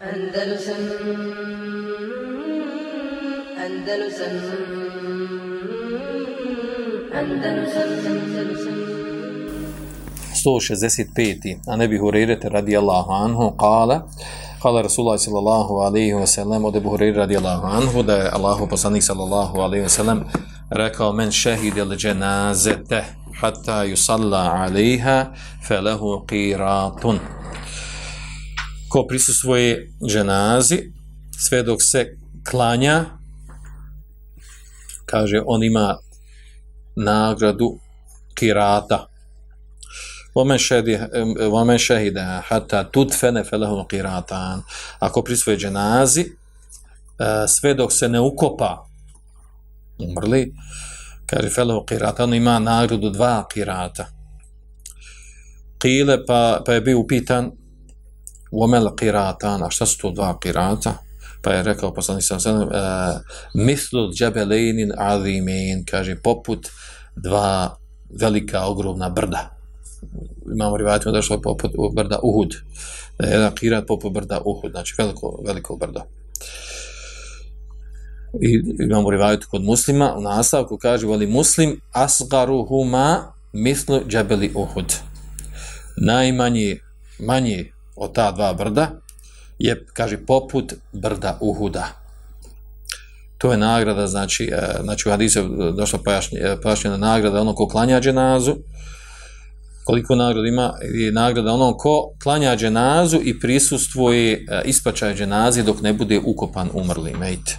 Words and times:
Andalusam 0.00 0.80
Andalusam 3.60 4.34
Andalusam 7.12 7.90
Andalusam 8.08 8.80
165. 10.32 11.60
A 11.68 11.76
nebi 11.76 11.98
Hurerete 11.98 12.48
radijallahu 12.48 13.12
anhu 13.12 13.56
kala 13.58 14.08
Kala 14.62 14.82
Rasulullah 14.82 15.20
sallallahu 15.20 15.84
alaihi 15.84 16.16
wa 16.16 16.24
sallam 16.24 16.64
od 16.64 16.76
Ebu 16.76 16.96
radi 16.96 17.36
Allahu 17.36 17.66
anhu 17.66 18.02
da 18.02 18.16
je 18.24 18.30
Allahu 18.32 18.68
poslanik 18.68 19.02
sallallahu 19.02 19.60
alaihi 19.60 19.82
wa 19.82 19.88
sallam 19.88 20.24
rekao 20.72 21.12
men 21.12 21.28
šehid 21.30 21.76
il 21.76 21.92
dženazete 21.96 23.04
hatta 23.40 23.84
yusalla 23.84 24.64
alaiha 24.64 25.32
felahu 25.60 26.24
qiratun 26.24 27.39
ko 28.90 29.06
prisustvoje 29.06 29.92
dženazi 30.08 30.92
sve 31.38 31.62
dok 31.62 31.78
se 31.82 32.16
klanja 32.50 33.04
kaže 35.06 35.42
on 35.46 35.64
ima 35.64 35.96
nagradu 36.96 37.78
kirata. 38.34 39.06
Vome 41.50 41.78
šehide 41.78 42.20
hata 42.48 42.84
tutfene 42.84 43.44
felehum 43.44 43.88
kiratan. 43.88 44.62
Ako 44.98 45.22
prisustvoje 45.22 45.58
dženazi 45.58 46.20
e, 46.20 46.28
sve 47.48 47.74
dok 47.74 47.92
se 47.92 48.08
ne 48.08 48.20
ukopa 48.20 48.86
umrli 49.98 50.52
kaže 51.26 51.48
felehu 51.48 51.84
kirata 51.86 52.24
on 52.24 52.34
ima 52.34 52.58
nagradu 52.58 53.10
dva 53.10 53.46
kirata. 53.52 54.06
Kile 55.78 56.26
pa, 56.26 56.62
pa 56.66 56.72
je 56.72 56.80
bio 56.80 56.98
upitan 56.98 57.50
ومل 58.51 58.89
قيراتان 58.89 59.63
a 59.63 59.69
šta 59.69 59.85
su 59.85 59.97
to 59.97 60.11
dva 60.11 60.37
qirata 60.45 60.93
pa 61.41 61.51
je 61.51 61.63
rekao 61.63 61.93
poslanik 61.93 62.23
sam 62.23 62.39
sam 62.39 62.61
uh, 62.61 62.69
mislu 63.53 64.11
džabelejnin 64.13 64.91
azimin 64.97 65.85
kaže 65.85 66.15
poput 66.15 66.67
dva 67.15 67.77
velika 68.19 68.65
ogromna 68.65 69.09
brda 69.09 69.55
imamo 70.53 70.77
rivajatima 70.77 71.11
došlo 71.11 71.35
je 71.35 71.41
poput 71.41 71.71
brda 71.93 72.19
Uhud. 72.23 72.53
Da 73.19 73.27
je 73.27 73.33
jedan 73.33 73.55
kirat 73.55 73.87
poput 73.87 74.13
brda 74.13 74.41
Uhud, 74.45 74.71
znači 74.71 74.95
veliko, 74.97 75.39
veliko 75.45 75.75
brdo. 75.75 76.01
I 78.41 78.61
imamo 78.79 79.09
rivajetu 79.09 79.47
kod 79.51 79.63
muslima, 79.63 80.15
u 80.17 80.21
nastavku 80.21 80.77
kaže, 80.77 81.07
voli 81.07 81.27
muslim, 81.27 81.81
asgaruhuma 81.91 83.33
mislu 83.53 84.01
džabeli 84.07 84.51
Uhud. 84.55 84.93
Najmanji, 85.97 86.79
manji 87.19 87.71
od 88.00 88.14
ta 88.14 88.32
dva 88.32 88.54
brda 88.54 88.90
je, 89.58 89.86
kaže, 89.92 90.26
poput 90.26 90.72
brda 90.92 91.38
Uhuda. 91.40 91.88
To 93.38 93.52
je 93.52 93.58
nagrada, 93.58 94.06
znači, 94.06 94.50
e, 94.52 94.82
znači 94.82 95.08
u 95.08 95.12
hadisu 95.12 95.48
došla 95.76 95.98
e, 96.32 96.56
pojašnjena 96.62 96.96
nagrada 96.96 97.40
ono 97.40 97.54
ko 97.54 97.68
klanja 97.68 98.00
dženazu, 98.00 98.56
koliko 99.84 100.14
nagrada 100.14 100.48
ima 100.48 100.72
je 100.94 101.12
nagrada 101.12 101.52
onom 101.52 101.74
ko 101.78 102.12
klanja 102.22 102.56
dženazu 102.56 103.18
i 103.22 103.40
prisustvuje 103.40 104.32
e, 104.32 104.62
ispačaj 104.64 105.14
dženazi 105.14 105.62
dok 105.62 105.80
ne 105.80 105.92
bude 105.92 106.20
ukopan 106.24 106.70
umrli 106.72 107.14
mejt. 107.14 107.56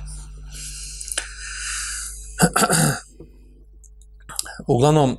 Uglavnom, 4.67 5.11
e, 5.11 5.15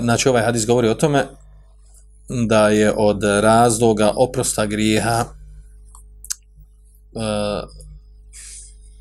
znači 0.00 0.28
ovaj 0.28 0.42
hadis 0.42 0.66
govori 0.66 0.88
o 0.88 0.94
tome 0.94 1.26
da 2.28 2.68
je 2.68 2.92
od 2.96 3.22
razloga 3.22 4.12
oprosta 4.16 4.66
grijeha 4.66 5.24
e, 5.24 5.28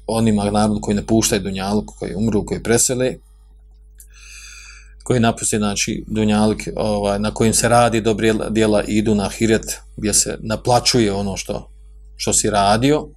onima 0.08 0.52
narodu 0.52 0.82
koji 0.82 0.96
ne 0.96 1.06
puštaju 1.06 1.42
dunjalu, 1.42 1.86
koji 1.86 2.16
umru, 2.16 2.46
koji 2.46 2.64
presele, 2.64 3.16
koji 5.04 5.20
napusti 5.20 5.58
znači 5.58 6.04
dunjalik 6.08 6.68
ovaj 6.76 7.20
na 7.20 7.34
kojim 7.34 7.54
se 7.54 7.70
radi 7.70 8.02
dobre 8.02 8.34
djela 8.50 8.84
idu 8.84 9.16
na 9.16 9.26
ahiret 9.26 9.78
gdje 9.98 10.14
se 10.14 10.38
naplaćuje 10.40 11.14
ono 11.14 11.38
što 11.38 11.70
što 12.16 12.34
si 12.34 12.50
radio 12.50 13.08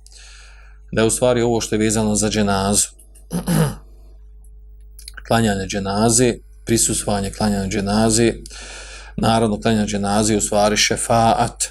da 0.92 1.00
je 1.02 1.06
u 1.06 1.10
stvari 1.10 1.42
ovo 1.42 1.60
što 1.60 1.74
je 1.74 1.78
vezano 1.78 2.14
za 2.14 2.30
dženazu. 2.30 2.88
Klanjanje 5.28 5.66
dženaze 5.66 6.34
prisustvovanje 6.64 7.30
klanjanja 7.30 7.68
dženaze 7.68 8.32
narodno 9.20 9.60
klanja 9.60 9.86
dženaze 9.86 10.36
u 10.36 10.40
stvari 10.40 10.76
šefaat. 10.76 11.64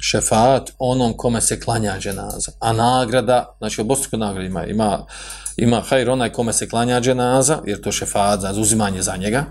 Šefaat 0.00 0.70
onom 0.78 1.16
kome 1.16 1.40
se 1.40 1.60
klanja 1.60 1.98
dženaza. 1.98 2.52
A 2.60 2.72
nagrada 2.72 3.56
znači 3.58 3.80
obostruko 3.80 4.16
nagrada 4.16 4.46
ima 4.46 4.66
ima 4.66 5.06
ima 5.56 5.80
hajr 5.80 6.10
onaj 6.10 6.32
kome 6.32 6.52
se 6.52 6.68
klanja 6.68 7.00
dženaza, 7.00 7.58
jer 7.66 7.80
to 7.80 7.92
šefaat, 7.92 8.40
za 8.40 8.60
uzimanje 8.60 9.02
za 9.02 9.16
njega, 9.16 9.44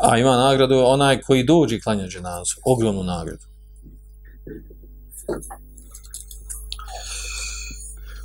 a 0.00 0.18
ima 0.18 0.36
nagradu 0.36 0.82
onaj 0.86 1.20
koji 1.20 1.44
dođe 1.44 1.80
klanja 1.80 2.06
dženazu, 2.06 2.54
ogromnu 2.64 3.02
nagradu. 3.02 3.44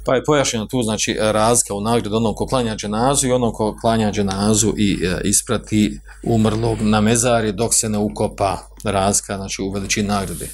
Pa 0.06 0.16
je 0.16 0.24
pojašnjeno 0.24 0.66
tu, 0.66 0.82
znači, 0.84 1.18
razlika 1.20 1.74
u 1.74 1.82
nagradu 1.82 2.16
onom 2.16 2.36
ko 2.36 2.46
klanja 2.46 2.76
dženazu 2.76 3.28
i 3.28 3.32
onom 3.32 3.54
ko 3.54 3.76
klanja 3.82 4.12
dženazu 4.12 4.74
i 4.78 5.00
e, 5.04 5.22
isprati 5.24 6.00
umrlog 6.24 6.82
na 6.82 7.02
mezari 7.02 7.52
dok 7.52 7.74
se 7.74 7.90
ne 7.90 7.98
ukopa 7.98 8.58
razlika, 8.84 9.38
znači, 9.38 9.62
u 9.62 9.72
veličini 9.72 10.08
nagrade. 10.08 10.50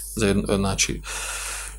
Znači, 0.56 1.02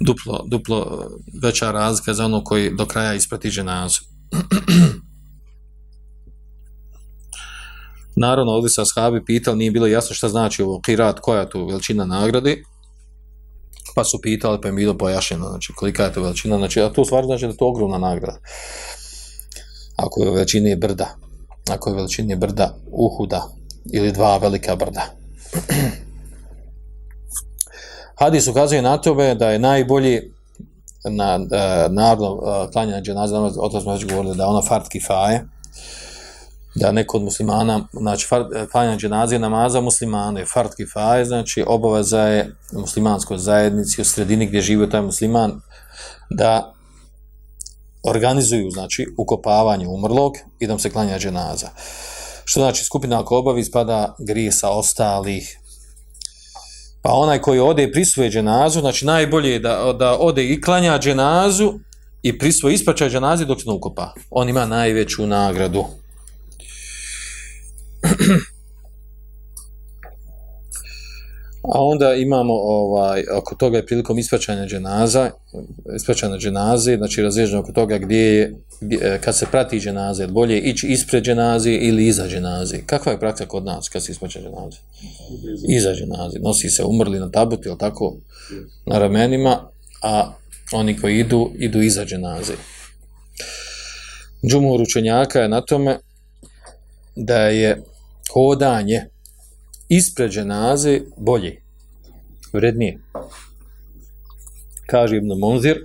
duplo, 0.01 0.45
duplo 0.47 1.11
veća 1.43 1.71
razlika 1.73 2.15
za 2.15 2.25
ono 2.25 2.45
koji 2.45 2.71
do 2.77 2.87
kraja 2.87 3.15
isprati 3.15 3.51
dženazu. 3.51 4.01
Naravno, 8.17 8.53
ovdje 8.53 8.71
sa 8.71 8.83
ashabi 8.83 9.25
pitali, 9.25 9.57
nije 9.57 9.71
bilo 9.71 9.87
jasno 9.87 10.15
šta 10.15 10.29
znači 10.29 10.63
ovo 10.63 10.81
kirat, 10.81 11.21
koja 11.21 11.41
je 11.41 11.51
tu 11.51 11.67
veličina 11.67 12.05
nagrade, 12.05 12.63
pa 13.97 14.05
su 14.05 14.21
pitali, 14.23 14.61
pa 14.61 14.69
je 14.69 14.73
bilo 14.73 14.99
pojašnjeno, 14.99 15.49
znači 15.49 15.73
kolika 15.73 16.05
je 16.05 16.13
to 16.13 16.23
veličina, 16.23 16.57
znači, 16.59 16.81
a 16.81 16.93
to 16.93 17.05
stvar 17.05 17.25
znači 17.25 17.45
da 17.45 17.51
je 17.51 17.57
to 17.57 17.69
ogromna 17.69 17.99
nagrada. 17.99 18.39
Ako 19.97 20.23
je 20.23 20.31
veličine 20.31 20.77
brda, 20.77 21.17
ako 21.71 21.91
je 21.91 21.97
veličine 21.97 22.37
brda 22.37 22.75
uhuda, 22.93 23.49
ili 23.93 24.13
dva 24.13 24.37
velika 24.37 24.77
brda. 24.77 25.03
Hadis 28.21 28.47
ukazuje 28.49 28.83
na 28.83 28.99
tobe 28.99 29.35
da 29.35 29.51
je 29.51 29.59
najbolji 29.59 30.33
na 31.05 31.39
na, 31.39 31.39
na, 31.39 31.89
na 31.89 32.17
klanjanje 32.73 33.03
dženaze, 33.03 33.37
o 33.37 33.93
već 33.93 34.07
govorili, 34.07 34.37
da 34.37 34.47
ona 34.47 34.59
ono 34.59 34.63
fart 34.63 34.89
kifaje, 34.89 35.45
da 36.77 36.93
neko 36.93 37.17
od 37.17 37.23
muslimana, 37.23 37.89
znači 37.93 38.27
fart, 38.27 38.47
e, 38.55 38.67
klanjanje 38.73 38.99
dženaze 38.99 39.39
namaza 39.39 39.81
muslimane, 39.81 40.45
fart 40.45 40.75
kifaje, 40.75 41.25
znači 41.25 41.65
obaveza 41.67 42.23
je 42.23 42.55
muslimanskoj 42.73 43.39
zajednici 43.39 44.01
u 44.01 44.05
sredini 44.05 44.47
gdje 44.47 44.61
živi 44.61 44.91
taj 44.91 45.03
musliman, 45.03 45.61
da 46.31 46.73
organizuju, 48.03 48.71
znači, 48.71 49.07
ukopavanje 49.19 49.87
umrlog 49.89 50.33
i 50.59 50.67
da 50.67 50.79
se 50.79 50.91
klanja 50.91 51.19
dženaza. 51.19 51.69
Što 52.45 52.61
znači, 52.61 52.85
skupina 52.85 53.21
ako 53.21 53.39
obavi, 53.39 53.65
spada 53.65 54.15
grije 54.19 54.53
sa 54.53 54.71
ostalih 54.71 55.59
Pa 57.07 57.13
onaj 57.13 57.39
koji 57.39 57.61
ode 57.61 57.85
i 57.85 57.93
prisvoje 57.93 58.31
dženazu, 58.31 58.81
znači 58.81 59.07
najbolje 59.07 59.51
je 59.51 59.59
da, 59.59 59.95
da 59.99 60.17
ode 60.19 60.45
i 60.45 60.61
klanja 60.61 60.99
dženazu 60.99 61.73
i 62.23 62.39
prisvoje 62.39 62.75
ispraćaj 62.75 63.11
dženazi 63.11 63.45
dok 63.45 63.61
se 63.61 63.69
ne 63.69 63.75
ukopa. 63.75 64.15
On 64.31 64.49
ima 64.49 64.67
najveću 64.67 65.27
nagradu. 65.27 65.85
A 71.75 71.83
onda 71.83 72.15
imamo 72.15 72.55
ovaj 72.55 73.25
oko 73.37 73.55
toga 73.55 73.77
je 73.77 73.87
prilikom 73.87 74.19
ispraćanja 74.19 74.67
dženaza, 74.67 75.31
ispraćanja 75.97 76.39
dženaze, 76.39 76.97
znači 76.97 77.23
razježno 77.23 77.61
oko 77.61 77.73
toga 77.73 77.99
gdje 77.99 78.19
je 78.19 78.55
gdje, 78.81 78.99
e, 79.03 79.21
kad 79.21 79.37
se 79.37 79.47
prati 79.51 79.81
dženaze, 79.81 80.27
bolje 80.27 80.61
ići 80.61 80.87
ispred 80.87 81.25
dženaze 81.25 81.73
ili 81.73 82.07
iza 82.07 82.29
dženaze. 82.29 82.79
Kakva 82.87 83.13
je 83.13 83.21
praksa 83.21 83.47
kod 83.47 83.65
nas 83.65 83.89
kad 83.89 84.05
se 84.05 84.13
ispraća 84.13 84.41
dženaze? 84.41 84.79
Iza 85.69 85.93
dženaze. 85.95 86.39
Nosi 86.39 86.69
se 86.69 86.85
umrli 86.85 87.21
na 87.21 87.31
tabuti, 87.31 87.69
ili 87.69 87.79
tako, 87.79 88.17
na 88.87 88.99
ramenima, 88.99 89.69
a 90.03 90.33
oni 90.73 90.99
koji 91.01 91.19
idu, 91.19 91.51
idu 91.59 91.83
iza 91.83 92.05
dženaze. 92.05 92.55
Džumur 94.51 94.81
učenjaka 94.81 95.41
je 95.41 95.49
na 95.49 95.61
tome 95.61 95.99
da 97.17 97.39
je 97.39 97.83
hodanje 98.33 99.07
ispred 99.89 100.31
dženaze 100.31 101.01
bolje, 101.17 101.63
vrednije. 102.53 102.99
Kaže 104.91 105.17
Ibn 105.17 105.33
Munzir, 105.39 105.79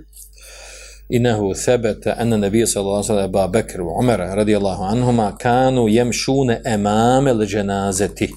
inahu 1.08 1.54
sebete 1.54 2.14
ene 2.18 2.38
nebije 2.38 2.66
sallallahu 2.66 3.04
sallam 3.04 3.32
ba 3.32 3.48
Bekr 3.48 3.80
u 3.80 3.88
Umara 4.00 4.34
radijallahu 4.34 4.82
anhuma 4.82 5.36
kanu 5.36 5.88
jemšune 5.88 6.60
emame 6.64 7.32
le 7.32 7.46
dženazeti. 7.46 8.34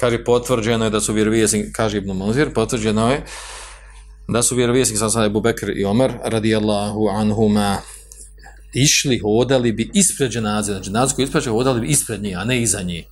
Kaže, 0.00 0.24
potvrđeno 0.24 0.84
je 0.84 0.90
da 0.90 1.00
su 1.00 1.12
vjerovijesnik, 1.12 1.66
kaže 1.72 1.98
Ibn 1.98 2.10
Munzir, 2.10 2.54
potvrđeno 2.54 3.10
je 3.10 3.22
da 4.28 4.42
su 4.42 4.56
vjerovijesnik 4.56 4.98
sallallahu 4.98 5.14
sada 5.14 5.26
Ebu 5.26 5.40
Bekr 5.40 5.70
i 5.76 5.84
Umar 5.84 6.12
radijallahu 6.24 7.08
anhuma 7.08 7.78
išli, 8.74 9.18
hodali 9.18 9.72
bi 9.72 9.90
ispred 9.94 10.30
dženaze, 10.30 10.72
znači 10.72 10.84
dženaze 10.84 11.14
koji 11.14 11.24
ispred 11.24 11.44
hodali 11.44 11.80
bi 11.80 11.86
ispred 11.86 12.22
nje, 12.22 12.34
a 12.34 12.44
ne 12.44 12.62
iza 12.62 12.82
nje. 12.82 13.04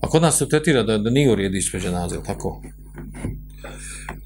A 0.00 0.08
kod 0.08 0.22
nas 0.22 0.38
se 0.38 0.48
tretira 0.48 0.82
da, 0.82 0.98
da 0.98 1.10
nije 1.10 1.32
u 1.32 1.34
redu 1.34 1.56
ispred 1.56 1.82
dženaze, 1.82 2.16
tako? 2.26 2.62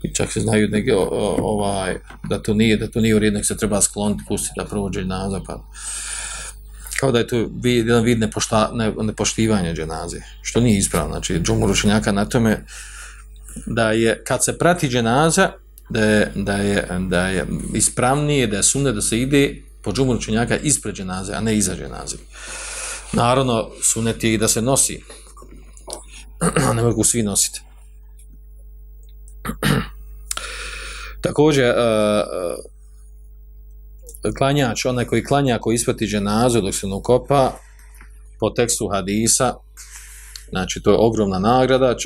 I 0.02 0.14
čak 0.14 0.32
se 0.32 0.40
znaju 0.40 0.68
neke, 0.68 0.94
ovaj, 0.94 1.96
da 2.28 2.42
to 2.42 2.54
nije, 2.54 2.76
da 2.76 2.86
to 2.86 3.00
nije 3.00 3.14
u 3.14 3.18
redu, 3.18 3.36
nek 3.36 3.46
se 3.46 3.56
treba 3.56 3.80
skloniti, 3.80 4.24
pustiti 4.28 4.54
da 4.56 4.64
provođe 4.64 5.00
dženaze, 5.00 5.40
pa 5.46 5.64
kao 7.00 7.12
da 7.12 7.18
je 7.18 7.26
to 7.26 7.50
jedan 7.62 8.04
vid 8.04 8.20
nepošta, 8.20 8.70
ne, 8.74 8.92
nepoštivanja 9.02 9.74
dženaze, 9.74 10.20
što 10.42 10.60
nije 10.60 10.78
ispravno. 10.78 11.12
Znači, 11.12 11.40
džumur 11.40 11.70
učenjaka 11.70 12.12
na 12.12 12.24
tome 12.24 12.64
da 13.66 13.92
je, 13.92 14.22
kad 14.24 14.44
se 14.44 14.58
prati 14.58 14.88
dženaza, 14.88 15.50
da 15.88 16.04
je, 16.04 16.32
da 16.34 16.56
je, 16.56 16.88
da 17.08 17.28
je 17.28 17.46
ispravnije, 17.74 18.46
da 18.46 18.56
je 18.56 18.62
sumne 18.62 18.92
da 18.92 19.02
se 19.02 19.20
ide 19.20 19.62
po 19.82 19.92
džumur 19.92 20.16
učenjaka 20.16 20.56
ispred 20.56 20.94
dženaze, 20.94 21.32
a 21.34 21.40
ne 21.40 21.56
iza 21.56 21.76
dženaze. 21.76 22.16
Naravno, 23.16 23.70
sunet 23.82 24.24
je 24.24 24.34
i 24.34 24.38
da 24.38 24.48
se 24.48 24.62
nosi, 24.62 25.02
ne 26.76 26.82
mogu 26.82 27.04
svi 27.04 27.22
nositi. 27.22 27.60
Također, 31.22 31.68
uh, 31.68 31.74
klanjač, 34.38 34.84
onaj 34.84 35.04
koji 35.04 35.24
klanja, 35.24 35.58
koji 35.58 35.74
isprati 35.74 36.06
dženazu 36.06 36.60
dok 36.60 36.74
se 36.74 36.86
nukopa, 36.86 37.58
po 38.40 38.50
tekstu 38.50 38.88
hadisa, 38.88 39.54
znači 40.48 40.82
to 40.82 40.90
je 40.90 40.98
ogromna 41.00 41.38
nagrada, 41.38 41.96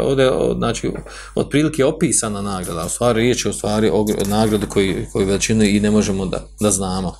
ovdje, 0.00 0.30
znači, 0.56 0.92
otprilike 1.34 1.84
opisana 1.84 2.42
nagrada, 2.42 2.84
u 2.84 2.88
stvari 2.88 3.20
riječ 3.22 3.44
je 3.44 3.50
u 3.50 3.54
stvari 3.54 3.90
nagradu 4.26 4.66
koju, 4.66 5.06
koji 5.12 5.26
veličinu 5.26 5.64
i 5.64 5.80
ne 5.80 5.90
možemo 5.90 6.26
da, 6.26 6.46
da 6.60 6.70
znamo, 6.70 7.14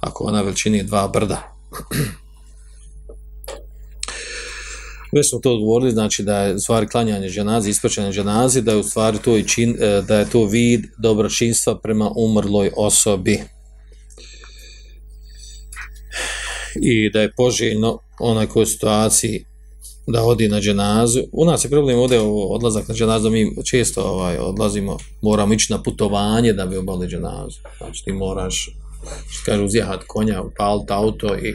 ako 0.00 0.24
ona 0.24 0.42
veličini 0.42 0.78
je 0.78 0.84
dva 0.84 1.08
brda. 1.08 1.54
Već 5.12 5.30
smo 5.30 5.38
to 5.38 5.52
odgovorili, 5.52 5.90
znači 5.90 6.22
da 6.22 6.36
je 6.42 6.54
u 6.54 6.58
stvari 6.58 6.88
klanjanje 6.88 7.28
dženazi, 7.28 7.70
ispraćanje 7.70 8.12
dženazi, 8.12 8.62
da 8.62 8.72
je 8.72 8.76
u 8.76 8.82
stvari 8.82 9.18
to, 9.24 9.36
i 9.36 9.48
čin, 9.48 9.76
e, 9.80 10.02
da 10.08 10.18
je 10.18 10.30
to 10.30 10.44
vid 10.44 10.84
dobročinstva 10.98 11.78
prema 11.78 12.10
umrloj 12.16 12.70
osobi. 12.76 13.40
i 16.74 17.10
da 17.10 17.20
je 17.20 17.32
poželjno 17.36 17.98
onaj 18.18 18.46
koji 18.46 18.66
situaciji 18.66 19.44
da 20.06 20.24
odi 20.24 20.48
na 20.48 20.60
dženazu. 20.60 21.20
U 21.32 21.44
nas 21.44 21.64
je 21.64 21.70
problem 21.70 21.98
ovdje 21.98 22.20
odlazak 22.48 22.88
na 22.88 22.94
dženazu, 22.94 23.30
mi 23.30 23.64
često 23.64 24.02
ovaj, 24.02 24.38
odlazimo, 24.38 24.96
moramo 25.22 25.54
ići 25.54 25.72
na 25.72 25.82
putovanje 25.82 26.52
da 26.52 26.66
bi 26.66 26.76
obali 26.76 27.08
dženazu. 27.08 27.58
Znači 27.78 28.04
ti 28.04 28.12
moraš, 28.12 28.76
što 29.30 29.44
kažu, 29.44 29.64
uzjehat 29.64 30.04
konja, 30.06 30.42
upaliti 30.42 30.92
auto 30.92 31.36
i 31.36 31.54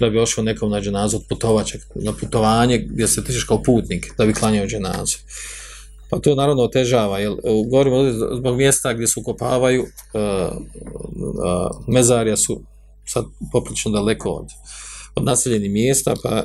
da 0.00 0.10
bi 0.10 0.18
ošao 0.18 0.44
nekom 0.44 0.70
na 0.70 0.80
dženazu 0.80 1.16
od 1.16 1.22
putovača, 1.28 1.78
na 1.94 2.12
putovanje 2.12 2.78
gdje 2.78 3.08
se 3.08 3.24
tičeš 3.24 3.44
kao 3.44 3.62
putnik 3.62 4.12
da 4.18 4.26
bi 4.26 4.34
klanjao 4.34 4.66
dženazu. 4.66 5.16
Pa 6.10 6.18
to 6.18 6.34
naravno 6.34 6.62
otežava, 6.62 7.18
jer 7.18 7.32
e, 7.32 7.36
govorimo 7.70 7.96
ovdje 7.96 8.12
zbog 8.12 8.56
mjesta 8.56 8.92
gdje 8.92 9.06
se 9.06 9.20
ukopavaju, 9.20 9.82
e, 10.14 10.18
e, 10.18 10.22
uh, 10.22 10.56
uh, 11.20 11.84
mezarja 11.88 12.36
su 12.36 12.62
sad 13.06 13.24
poprično 13.52 13.90
daleko 13.90 14.30
od, 14.30 14.46
od 15.14 15.24
naseljenih 15.24 15.70
mjesta, 15.70 16.14
pa 16.22 16.44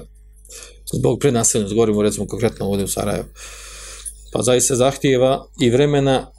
zbog 0.94 1.19
prenaseljenosti, 1.19 1.75
govorimo 1.75 2.01
recimo 2.01 2.27
konkretno 2.27 2.65
ovdje 2.65 2.86
u 2.86 2.88
Sarajevu, 2.88 3.25
pa 4.33 4.42
zaista 4.42 4.75
zahtijeva 4.75 5.45
i 5.62 5.69
vremena 5.69 6.31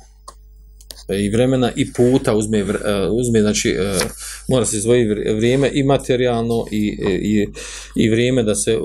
E, 1.09 1.25
i 1.25 1.31
vremena 1.31 1.73
i 1.77 1.93
puta 1.93 2.35
uzme, 2.35 2.59
e, 2.59 2.65
uzme 3.11 3.41
znači 3.41 3.69
e, 3.69 3.99
mora 4.49 4.67
se 4.67 4.77
izvoji 4.77 5.05
vrijeme 5.37 5.71
i 5.75 5.83
materijalno 5.83 6.65
i, 6.71 6.99
i, 7.23 7.49
i 7.95 8.11
vrijeme 8.11 8.43
da 8.43 8.55
se 8.55 8.79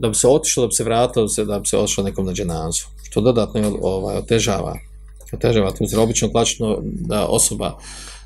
da 0.00 0.08
bi 0.08 0.14
se 0.14 0.28
otišlo, 0.28 0.62
da 0.62 0.66
bi 0.66 0.74
se 0.74 0.84
vratilo, 0.84 1.24
da 1.24 1.28
bi 1.28 1.34
se, 1.34 1.44
da 1.44 1.58
bi 1.58 1.68
se 1.68 1.78
otišlo 1.78 2.04
nekom 2.04 2.26
na 2.26 2.32
dženazu, 2.32 2.82
što 3.10 3.20
dodatno 3.20 3.78
ovaj, 3.82 4.16
otežava 4.16 4.78
otežava 5.32 5.72
tu 5.72 5.84
obično 6.00 6.32
plaćeno 6.32 6.78
da 6.82 7.26
osoba 7.26 7.78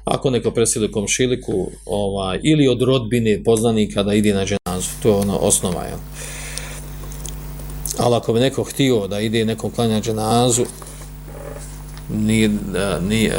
ako 0.05 0.31
neko 0.31 0.51
presili 0.51 0.93
komšiliku 0.93 1.71
ovaj, 1.87 2.41
ili 2.43 2.69
od 2.69 2.83
rodbine 2.83 3.43
poznanika 3.45 4.03
da 4.03 4.15
ide 4.15 4.35
na 4.35 4.45
dženazu, 4.45 4.89
to 5.03 5.09
je 5.09 5.15
ono 5.15 5.37
osnova. 5.37 5.85
Jel? 5.85 5.99
Ali 7.99 8.15
ako 8.15 8.33
bi 8.33 8.41
neko 8.41 8.65
htio 8.65 9.07
da 9.07 9.21
ide 9.21 9.45
nekom 9.45 9.71
klanja 9.71 10.01
dženazu, 10.01 10.65
ni, 12.11 12.51
ni, 13.09 13.31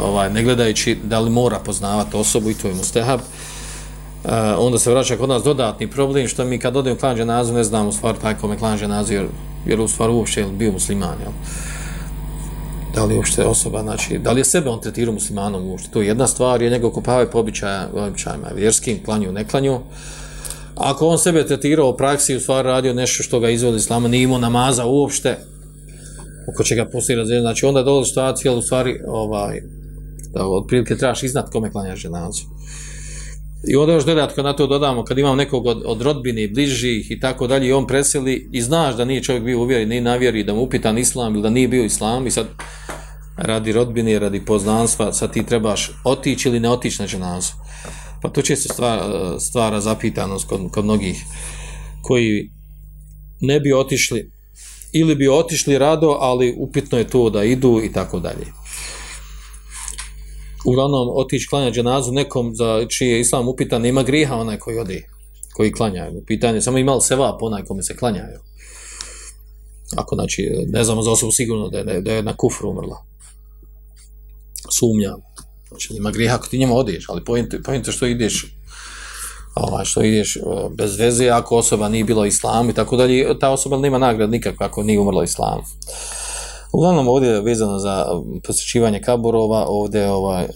ovaj, 0.00 0.30
ne 0.30 0.42
gledajući 0.42 0.98
da 1.04 1.20
li 1.20 1.30
mora 1.30 1.58
poznavati 1.58 2.16
osobu 2.16 2.50
i 2.50 2.54
to 2.54 2.68
je 2.68 2.74
mustehab, 2.74 3.20
eh, 3.20 4.54
onda 4.58 4.78
se 4.78 4.90
vraća 4.90 5.16
kod 5.16 5.28
nas 5.28 5.42
dodatni 5.42 5.90
problem 5.90 6.28
što 6.28 6.44
mi 6.44 6.58
kad 6.58 6.76
odemo 6.76 6.96
klanja 6.96 7.16
dženazu 7.16 7.52
ne 7.52 7.64
znamo 7.64 7.88
u 7.88 7.92
stvari 7.92 8.18
taj 8.22 8.34
kome 8.34 8.58
klanja 8.58 8.78
dženazu 8.78 9.14
jer, 9.14 9.26
jer 9.66 9.80
u 9.80 9.88
stvari 9.88 10.12
uopšte 10.12 10.40
je 10.40 10.46
bio 10.46 10.72
musliman. 10.72 11.18
Jel? 11.20 11.32
da 12.96 13.04
li 13.04 13.16
uopšte 13.16 13.44
osoba, 13.44 13.82
znači, 13.82 14.18
da 14.18 14.32
li 14.32 14.40
je 14.40 14.44
sebe 14.44 14.70
on 14.70 14.80
tretirao 14.80 15.14
muslimanom 15.14 15.66
uopšte, 15.66 15.90
to 15.90 16.00
je 16.00 16.06
jedna 16.06 16.26
stvar, 16.26 16.62
je 16.62 16.70
nego 16.70 16.90
kopavaju 16.90 17.28
po 17.32 17.38
običaja, 17.38 17.88
običajima, 17.94 18.48
vjerskim, 18.54 19.04
klanju, 19.04 19.32
ne 19.32 19.48
klanju. 19.48 19.80
Ako 20.76 21.06
on 21.06 21.18
sebe 21.18 21.46
tretirao 21.46 21.88
u 21.88 21.96
praksi, 21.96 22.36
u 22.36 22.40
stvari 22.40 22.68
radio 22.68 22.94
nešto 22.94 23.22
što 23.22 23.40
ga 23.40 23.50
izvodi 23.50 23.76
islama, 23.76 24.08
nije 24.08 24.22
imao 24.22 24.38
namaza 24.38 24.86
uopšte, 24.86 25.38
oko 26.52 26.64
čega 26.64 26.86
postoji 26.92 27.16
razvijen, 27.16 27.42
znači 27.42 27.66
onda 27.66 27.82
dolazi 27.82 28.08
situacija, 28.08 28.50
ali 28.52 28.58
u 28.58 28.62
stvari, 28.62 29.00
ovaj, 29.06 29.60
da 30.34 30.46
od 30.46 30.64
prilike 30.68 30.96
trebaš 30.96 31.22
iznat 31.22 31.50
kome 31.50 31.70
klanjaš 31.70 32.02
dženazu. 32.02 32.42
I 33.68 33.76
onda 33.76 33.92
još 33.92 34.04
dodatko 34.04 34.42
na 34.42 34.52
to 34.52 34.66
dodamo, 34.66 35.04
kad 35.04 35.18
imam 35.18 35.36
nekog 35.36 35.66
od, 35.66 35.82
od 35.86 36.02
rodbini, 36.02 36.48
bližih 36.48 37.10
i 37.10 37.20
tako 37.20 37.46
dalje, 37.46 37.68
i 37.68 37.72
on 37.72 37.86
preseli 37.86 38.48
i 38.52 38.62
znaš 38.62 38.96
da 38.96 39.04
nije 39.04 39.22
čovjek 39.22 39.44
bio 39.44 39.60
uvjeri, 39.60 39.86
ni 39.86 40.00
navjeri, 40.00 40.44
da 40.44 40.54
mu 40.54 40.62
upitan 40.62 40.98
islam 40.98 41.34
ili 41.34 41.42
da 41.42 41.50
nije 41.50 41.68
bio 41.68 41.84
islam 41.84 42.26
i 42.26 42.30
sad 42.30 42.46
radi 43.36 43.72
rodbine, 43.72 44.18
radi 44.18 44.44
poznanstva, 44.44 45.12
sad 45.12 45.32
ti 45.32 45.46
trebaš 45.46 45.90
otići 46.04 46.48
ili 46.48 46.60
ne 46.60 46.70
otići 46.70 47.02
na 47.02 47.08
dženazu. 47.08 47.52
Pa 48.22 48.28
to 48.28 48.42
često 48.42 48.74
stvara, 48.74 49.40
stvara 49.40 49.80
zapitanost 49.80 50.48
kod, 50.48 50.60
kod 50.70 50.84
mnogih 50.84 51.24
koji 52.02 52.50
ne 53.40 53.60
bi 53.60 53.72
otišli 53.72 54.30
ili 54.92 55.14
bi 55.14 55.28
otišli 55.28 55.78
rado, 55.78 56.16
ali 56.20 56.54
upitno 56.58 56.98
je 56.98 57.08
to 57.08 57.30
da 57.30 57.44
idu 57.44 57.80
i 57.84 57.92
tako 57.92 58.20
dalje 58.20 58.46
uglavnom 60.66 61.08
otići 61.14 61.48
klanja 61.48 61.70
dženazu 61.70 62.12
nekom 62.12 62.54
za 62.54 62.86
čije 62.88 63.20
islam 63.20 63.48
upitan, 63.48 63.82
nema 63.82 64.02
griha 64.02 64.34
onaj 64.36 64.58
koji 64.58 64.78
odi, 64.78 65.04
koji 65.54 65.72
klanja. 65.72 66.10
Pitanje, 66.26 66.60
samo 66.60 66.78
imali 66.78 67.00
sevap 67.00 67.42
onaj 67.42 67.64
kome 67.64 67.82
se 67.82 67.96
klanjaju. 67.96 68.38
Ako, 69.96 70.14
znači, 70.14 70.50
ne 70.66 70.84
znamo 70.84 71.02
za 71.02 71.10
osobu 71.10 71.32
sigurno 71.32 71.68
da 71.68 71.78
je, 71.78 72.00
da 72.00 72.12
je 72.12 72.22
na 72.22 72.36
kufru 72.36 72.70
umrla. 72.70 73.04
Sumnjam. 74.78 75.20
Znači, 75.68 75.94
nema 75.94 76.10
griha 76.10 76.34
ako 76.34 76.46
ti 76.46 76.58
njema 76.58 76.74
odiš, 76.74 77.04
ali 77.08 77.24
pojente, 77.24 77.62
pojente 77.62 77.92
što 77.92 78.06
ideš 78.06 78.56
ovaj, 79.56 79.84
što 79.84 80.02
ideš 80.02 80.38
bez 80.70 80.98
veze 80.98 81.28
ako 81.28 81.56
osoba 81.56 81.88
nije 81.88 82.04
bila 82.04 82.26
islam 82.26 82.70
i 82.70 82.74
tako 82.74 82.96
dalje, 82.96 83.38
ta 83.38 83.50
osoba 83.50 83.76
nema 83.76 83.98
nagrad 83.98 84.30
nikakva 84.30 84.66
ako 84.66 84.82
nije 84.82 85.00
umrla 85.00 85.24
islam. 85.24 85.60
Uglavnom 86.72 87.08
ovdje 87.08 87.28
je 87.28 87.40
vezano 87.40 87.78
za 87.78 88.06
posjećivanje 88.46 89.02
kaburova, 89.02 89.66
ovdje 89.68 90.00
je 90.00 90.10
ovaj, 90.10 90.46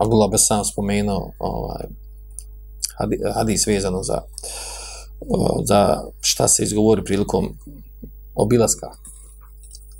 Abdullah 0.00 0.30
Besan 0.30 0.64
spomenuo 0.64 1.30
ovaj, 1.38 1.84
hadis 3.34 3.66
vezano 3.66 4.02
za, 4.02 4.22
za 5.64 6.02
šta 6.20 6.48
se 6.48 6.62
izgovori 6.62 7.04
prilikom 7.04 7.48
obilaska 8.34 8.86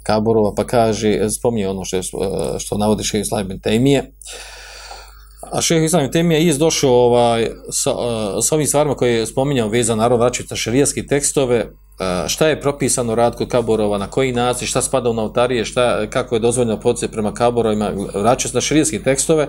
kaburova, 0.03 0.55
pa 0.55 0.65
kaže, 0.65 1.31
spominje 1.31 1.69
ono 1.69 1.85
što, 1.85 2.01
što 2.59 2.79
navodi 2.79 3.05
Šeju 3.05 3.21
Islam 3.21 3.61
Temije, 3.63 4.01
uh, 4.01 4.56
A 5.53 5.61
šeh 5.61 5.85
Islam 5.85 6.05
ibn 6.05 6.13
Temija 6.13 6.41
je 6.41 6.55
došao 6.55 6.91
ovaj, 6.91 7.51
sa, 7.71 7.91
eh, 7.91 8.43
sa 8.43 8.55
ovim 8.55 8.67
stvarima 8.67 8.95
koje 8.95 9.13
je 9.13 9.27
spominjao 9.27 9.69
vezan 9.69 9.99
narod 9.99 10.21
vraćati 10.21 10.49
na 10.51 10.57
šarijaske 10.57 11.07
tekstove, 11.07 11.57
eh, 11.57 12.29
šta 12.29 12.49
je 12.49 12.61
propisano 12.61 13.15
rad 13.15 13.37
kod 13.37 13.49
kaborova, 13.49 13.99
na 13.99 14.11
koji 14.11 14.33
način, 14.33 14.69
šta 14.69 14.83
spada 14.83 15.11
u 15.11 15.15
nautarije, 15.15 15.65
šta, 15.65 16.07
kako 16.11 16.35
je 16.35 16.41
dozvoljeno 16.41 16.81
podsjeti 16.81 17.13
prema 17.13 17.35
kaborovima, 17.35 17.91
vraća 18.15 18.49
na 18.53 18.61
šarijaske 18.61 19.03
tekstove. 19.03 19.49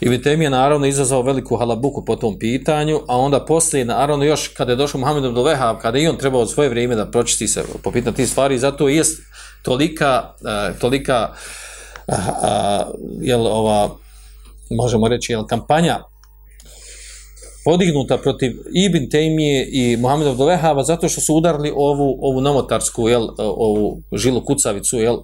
I 0.00 0.22
Temije 0.22 0.46
je 0.46 0.50
naravno 0.50 0.86
izazvao 0.86 1.22
veliku 1.22 1.56
halabuku 1.56 2.04
po 2.04 2.16
tom 2.16 2.38
pitanju, 2.38 3.00
a 3.08 3.16
onda 3.16 3.44
poslije, 3.44 3.84
naravno 3.84 4.24
još 4.24 4.48
kada 4.48 4.72
je 4.72 4.76
došao 4.76 5.00
Muhammed 5.00 5.24
Abdul 5.24 5.44
Vehab, 5.44 5.76
kada 5.82 5.98
i 5.98 6.08
on 6.08 6.16
trebao 6.16 6.46
svoje 6.46 6.68
vrijeme 6.68 6.94
da 6.94 7.10
pročisti 7.10 7.48
se 7.48 7.62
po 7.82 7.90
pitanju 7.90 8.16
tih 8.16 8.28
stvari, 8.28 8.58
zato 8.58 8.88
je 8.88 9.02
tolika, 9.62 10.34
eh, 10.46 10.78
tolika 10.78 11.28
jel, 13.20 13.46
ova, 13.46 13.96
možemo 14.70 15.08
reći, 15.08 15.32
jel, 15.32 15.46
kampanja 15.46 15.98
podignuta 17.64 18.18
protiv 18.18 18.52
Ibn 18.74 19.10
Tejmije 19.10 19.68
i 19.72 19.96
Muhammeda 19.96 20.30
Vdovehava 20.30 20.84
zato 20.84 21.08
što 21.08 21.20
su 21.20 21.34
udarili 21.34 21.72
ovu, 21.76 22.18
ovu 22.20 22.40
namotarsku, 22.40 23.08
jel, 23.08 23.24
e, 23.24 23.28
ovu 23.38 24.02
žilu 24.12 24.44
kucavicu, 24.44 24.98
jel, 24.98 25.18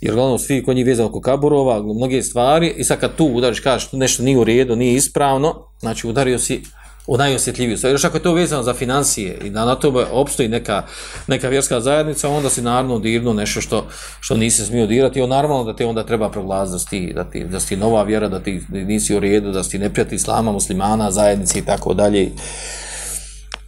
jer 0.00 0.14
glavno 0.14 0.38
svi 0.38 0.64
koji 0.64 0.74
njih 0.74 0.86
vezano 0.86 1.08
oko 1.08 1.20
kaburova, 1.20 1.82
mnoge 1.82 2.22
stvari, 2.22 2.74
i 2.76 2.84
sad 2.84 3.00
kad 3.00 3.16
tu 3.16 3.26
udariš, 3.26 3.60
kažeš 3.60 3.92
nešto 3.92 4.22
nije 4.22 4.38
u 4.38 4.44
redu, 4.44 4.76
nije 4.76 4.94
ispravno, 4.94 5.54
znači 5.80 6.06
udario 6.06 6.38
si 6.38 6.62
u 7.08 7.16
najosjetljiviju 7.16 7.76
stvari. 7.76 7.94
Još 7.94 8.04
ako 8.04 8.16
je 8.16 8.22
to 8.22 8.32
vezano 8.32 8.62
za 8.62 8.74
financije 8.74 9.38
i 9.44 9.50
da 9.50 9.64
na 9.64 9.74
to 9.74 10.06
opstoji 10.12 10.48
neka, 10.48 10.82
neka 11.26 11.48
vjerska 11.48 11.80
zajednica, 11.80 12.28
onda 12.28 12.50
si 12.50 12.62
naravno 12.62 12.98
dirno 12.98 13.32
nešto 13.32 13.60
što, 13.60 13.86
što 14.20 14.36
nisi 14.36 14.64
smio 14.64 14.86
dirati. 14.86 15.20
I 15.20 15.26
normalno 15.26 15.64
da 15.64 15.76
te 15.76 15.86
onda 15.86 16.06
treba 16.06 16.30
proglasiti 16.30 16.72
da 16.72 16.78
si, 16.78 17.12
da, 17.14 17.24
ti, 17.24 17.44
da 17.44 17.60
si 17.60 17.76
nova 17.76 18.02
vjera, 18.02 18.28
da 18.28 18.40
ti 18.40 18.60
nisi 18.70 19.16
u 19.16 19.20
redu, 19.20 19.52
da 19.52 19.64
si 19.64 19.78
neprijatelj 19.78 20.16
islama, 20.16 20.52
muslimana, 20.52 21.10
zajednici 21.10 21.58
i 21.58 21.64
tako 21.64 21.94
dalje. 21.94 22.30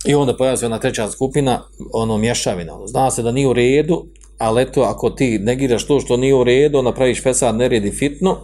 I 0.04 0.14
onda 0.14 0.36
pojavlja 0.36 0.56
se 0.56 0.66
ona 0.66 0.78
treća 0.78 1.10
skupina, 1.10 1.62
ono 1.92 2.18
mješavina. 2.18 2.74
Ono, 2.74 2.86
zna 2.86 3.10
se 3.10 3.22
da 3.22 3.32
nije 3.32 3.48
u 3.48 3.52
redu, 3.52 4.06
ali 4.38 4.62
eto, 4.62 4.82
ako 4.82 5.10
ti 5.10 5.38
negiraš 5.38 5.86
to 5.86 6.00
što 6.00 6.16
nije 6.16 6.34
u 6.34 6.44
redu, 6.44 6.78
onda 6.78 6.92
praviš 6.92 7.22
fesad, 7.22 7.56
neredi 7.56 7.90
fitno, 7.90 8.38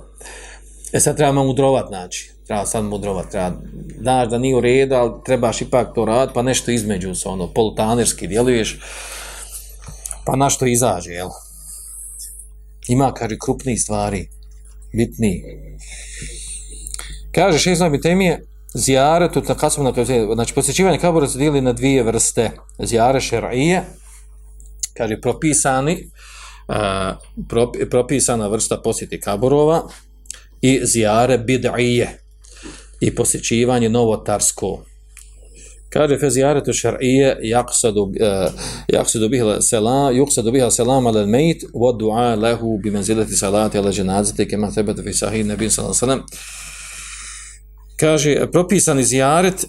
e 0.92 1.00
sad 1.00 1.16
treba 1.16 1.32
mudrovat 1.32 1.90
naći. 1.90 2.35
Treba 2.46 2.66
sad 2.66 2.84
mudrovat, 2.84 3.30
treba, 3.30 3.52
znaš 4.00 4.28
da 4.28 4.38
nije 4.38 4.56
u 4.56 4.60
redu, 4.60 4.94
ali 4.94 5.12
trebaš 5.24 5.62
ipak 5.62 5.94
to 5.94 6.04
rad, 6.04 6.32
pa 6.34 6.42
nešto 6.42 6.70
između 6.70 7.14
se, 7.14 7.28
ono, 7.28 7.52
polutanerski 7.52 8.26
djeluješ, 8.26 8.80
pa 10.26 10.36
na 10.36 10.50
što 10.50 10.66
izađe, 10.66 11.10
jel? 11.10 11.28
Ima, 12.88 13.14
kaže, 13.14 13.36
krupni 13.44 13.78
stvari, 13.78 14.28
bitni. 14.92 15.42
Kaže, 17.34 17.58
šest 17.58 17.78
znam, 17.78 18.02
temije, 18.02 18.44
zijaretu, 18.74 19.42
kad 19.60 19.72
smo 19.72 19.84
na 19.84 19.92
to, 19.92 20.04
znači, 20.34 20.54
posjećivanje 20.54 20.98
kabura 20.98 21.28
se 21.28 21.38
dijeli 21.38 21.60
na 21.60 21.72
dvije 21.72 22.02
vrste, 22.02 22.50
zijare 22.78 23.20
šer'ije, 23.20 23.82
kaže 24.96 25.20
propisani 25.20 26.10
uh, 26.68 27.88
propisana 27.90 28.48
vrsta 28.48 28.80
posjeti 28.84 29.20
kaburova 29.20 29.88
i 30.60 30.80
zijare 30.84 31.38
bid'ije 31.38 32.25
i 33.00 33.14
posjećivanje 33.14 33.88
novotarsko 33.88 34.84
kaže 35.90 36.18
fezijaretu 36.18 36.72
šar'ije 36.72 37.36
jaksadu 37.42 38.02
uh, 38.02 38.12
eh, 38.20 38.48
jaksadu 38.88 39.28
bihla 39.28 39.60
selam 39.60 40.16
juksadu 40.16 40.52
bihla 40.52 40.70
selam 40.70 41.06
ala 41.06 41.20
al-mayt 41.20 41.64
wa 41.74 41.92
du'a 41.98 42.40
lahu 42.42 42.78
bi 42.82 42.90
menzileti 42.90 43.36
salati 43.36 43.78
ala 43.78 43.92
janazati 43.92 44.48
kema 44.48 44.70
thabata 44.70 45.02
fi 45.02 45.12
sahih 45.12 45.46
nabi 45.46 45.70
sallallahu 45.70 45.98
sallam. 45.98 46.22
kaže 47.96 48.50
propisani 48.52 49.04
zijaret 49.04 49.64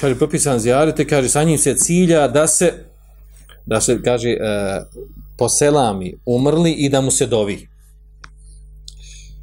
kaže 0.00 0.14
propisani 0.14 0.60
zijaret 0.60 1.08
kaže 1.08 1.28
sa 1.28 1.44
njim 1.44 1.58
se 1.58 1.76
cilja 1.76 2.28
da 2.28 2.46
se 2.46 2.72
da 3.66 3.80
se 3.80 4.02
kaže 4.02 4.30
e, 4.30 4.36
poselami 5.38 6.14
umrli 6.26 6.72
i 6.72 6.88
da 6.88 7.00
mu 7.00 7.10
se 7.10 7.26
dovi. 7.26 7.68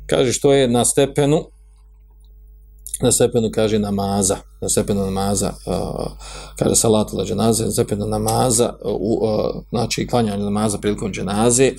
Kaže 0.06 0.34
što 0.34 0.54
je 0.54 0.68
na 0.68 0.86
stepenu 0.86 1.46
na 3.02 3.12
stepenu 3.12 3.50
kaže 3.54 3.80
namaza, 3.80 4.38
na 4.62 4.70
stepenu 4.70 5.06
namaza, 5.06 5.54
uh, 5.66 6.12
kaže 6.60 6.76
salatu 6.76 7.18
la 7.18 7.26
dženaze, 7.26 7.66
na 7.66 7.72
stepenu 7.72 8.06
namaza, 8.06 8.74
uh, 8.84 8.96
uh, 8.96 9.64
znači 9.70 10.08
klanjanje 10.08 10.44
namaza 10.44 10.78
prilikom 10.78 11.12
dženaze, 11.12 11.72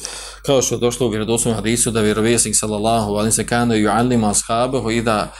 kao 0.46 0.62
što 0.62 0.74
je 0.74 0.78
došlo 0.78 1.06
u 1.06 1.10
vjerodoslovnom 1.10 1.56
hadisu 1.56 1.90
da 1.90 2.00
vjerovjesnik 2.00 2.56
sallallahu 2.56 3.14
alim 3.14 3.32
se 3.32 3.46
kano 3.46 3.76
i 3.76 3.88
alima 3.88 4.30
ashabahu 4.30 4.90
i 4.90 5.02
da 5.02 5.32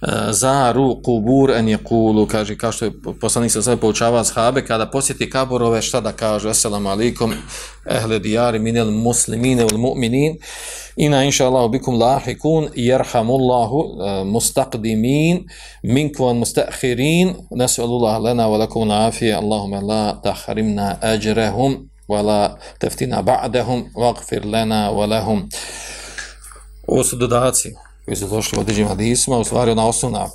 Eh, 0.00 0.32
zaru 0.32 1.02
kubur 1.02 1.50
en 1.50 1.68
jekulu, 1.68 2.26
kaže, 2.26 2.56
kao 2.56 2.72
što 2.72 2.84
je 2.84 2.92
poslanik 3.20 3.52
sa 3.52 3.62
sve 3.62 3.76
poučava 3.76 4.24
shabe, 4.24 4.64
kada 4.66 4.86
posjeti 4.86 5.30
kaborove 5.30 5.82
šta 5.82 6.00
da 6.00 6.12
kaže, 6.12 6.50
assalamu 6.50 6.88
alaikum, 6.88 7.32
ehle 7.86 8.18
diari 8.18 8.58
minel 8.58 8.90
muslimine 8.90 9.64
ul 9.64 9.78
mu'minin, 9.78 10.38
ina 10.96 11.24
inša 11.24 11.46
Allahu 11.46 11.68
bikum 11.68 12.00
lahikun, 12.00 12.68
jerhamullahu 12.74 13.76
uh, 13.76 14.26
mustaqdimin, 14.26 15.44
minkuan 15.82 16.36
mustahirin, 16.36 17.34
nesalullah 17.50 18.22
lena 18.22 18.48
wa 18.48 18.58
lakum 18.58 18.88
nafije, 18.88 19.34
Allahume 19.34 19.80
la 19.80 20.20
tahrimna 20.22 20.96
ajrehum, 21.00 21.76
wa 22.08 22.22
la 22.22 22.56
teftina 22.78 23.22
ba'dahum 23.22 23.84
waqfir 23.94 24.44
lena 24.44 24.90
wa 24.90 25.06
lahum. 25.06 25.48
Ovo 26.88 27.04
su 27.04 27.16
dodaci 27.16 27.89
koji 28.10 28.16
su 28.16 28.28
došli 28.28 28.58
u 28.58 28.60
određenim 28.60 28.88
hadisima, 28.88 29.38
u 29.38 29.44
stvari 29.44 29.70
ona 29.70 29.86
osnovna, 29.86 30.26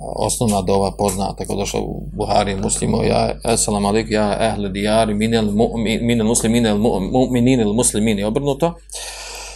osnovna 0.00 0.62
dova 0.62 0.92
poznata, 0.98 1.44
kao 1.44 1.56
došla 1.56 1.80
u 1.80 2.02
Buhari 2.12 2.52
i 2.52 2.56
muslimu, 2.56 3.04
ja, 3.04 3.34
assalamu 3.44 3.88
alaikum, 3.88 4.12
ja, 4.12 4.36
ehle 4.40 4.68
dijari, 4.68 5.14
minel, 5.14 5.44
minel 6.00 6.26
mu'minin 6.26 7.42
minel 7.42 7.72
muslimini, 7.72 8.24
obrnuto, 8.24 8.74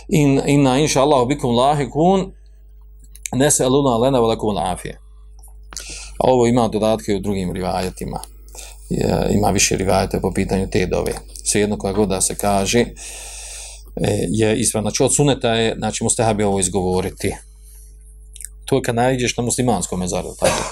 in, 0.09 0.41
inna 0.47 0.79
inša 0.79 1.03
Allah, 1.03 1.29
bikum 1.29 1.57
lahi 1.57 1.91
kun, 1.91 2.33
nese 3.33 3.65
aluna 3.65 3.97
lena 3.97 4.21
velakum 4.21 4.55
lafije. 4.55 5.01
Ovo 6.19 6.47
ima 6.47 6.69
dodatke 6.69 7.15
u 7.15 7.21
drugim 7.21 7.53
rivajetima. 7.53 8.21
Ima 9.31 9.51
više 9.51 9.77
rivajete 9.77 10.21
po 10.21 10.33
pitanju 10.35 10.71
te 10.71 10.87
dove. 10.87 11.13
Svejedno 11.45 11.79
koja 11.79 11.93
god 11.93 12.09
da 12.09 12.21
se 12.21 12.35
kaže, 12.35 12.81
e, 12.81 14.27
je 14.29 14.61
ispravno. 14.61 14.91
Znači, 14.91 15.03
od 15.03 15.15
suneta 15.15 15.55
je, 15.55 15.75
znači, 15.79 16.05
mustahabi 16.05 16.45
ovo 16.45 16.61
izgovoriti. 16.61 17.35
To 18.69 18.77
je 18.77 18.83
kad 18.83 18.95
najdeš 18.95 19.37
na 19.37 19.43
muslimanskom 19.43 20.01
mezaru, 20.01 20.35
tako. 20.41 20.63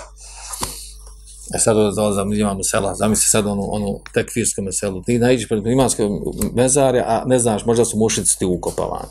E 1.54 1.58
sad 1.58 1.76
dolazam, 1.96 2.32
imamo 2.32 2.64
sela, 2.64 2.94
zamisli 2.94 3.28
sad 3.28 3.46
onu, 3.46 3.74
onu 3.74 4.00
tekfirsku 4.14 4.62
meselu, 4.62 5.02
ti 5.02 5.18
najdeš 5.18 5.48
pred 5.48 5.58
muslimanskom 5.58 6.20
mezare, 6.54 7.04
a 7.06 7.22
ne 7.26 7.38
znaš, 7.38 7.64
možda 7.64 7.84
su 7.84 7.98
mušici 7.98 8.38
ti 8.38 8.44
ukopavani. 8.44 9.08